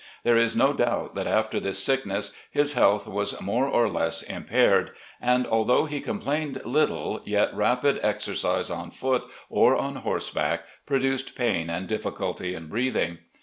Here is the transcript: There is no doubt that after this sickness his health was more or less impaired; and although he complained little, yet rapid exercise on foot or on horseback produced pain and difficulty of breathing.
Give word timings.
There 0.23 0.35
is 0.35 0.55
no 0.55 0.73
doubt 0.73 1.13
that 1.13 1.27
after 1.27 1.59
this 1.59 1.77
sickness 1.77 2.33
his 2.49 2.73
health 2.73 3.07
was 3.07 3.39
more 3.39 3.67
or 3.67 3.87
less 3.87 4.23
impaired; 4.23 4.89
and 5.21 5.45
although 5.45 5.85
he 5.85 6.01
complained 6.01 6.63
little, 6.65 7.21
yet 7.23 7.55
rapid 7.55 7.99
exercise 8.01 8.71
on 8.71 8.89
foot 8.89 9.25
or 9.47 9.75
on 9.77 9.97
horseback 9.97 10.63
produced 10.87 11.35
pain 11.35 11.69
and 11.69 11.87
difficulty 11.87 12.55
of 12.55 12.67
breathing. 12.67 13.19